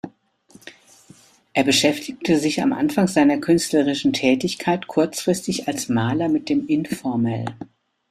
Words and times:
Er 1.53 1.63
beschäftigte 1.63 2.39
sich 2.39 2.59
am 2.63 2.73
Anfang 2.73 3.07
seiner 3.07 3.37
künstlerischen 3.37 4.13
Tätigkeit 4.13 4.87
kurzfristig 4.87 5.67
als 5.67 5.89
Maler 5.89 6.27
mit 6.27 6.49
dem 6.49 6.65
Informel. 6.65 7.45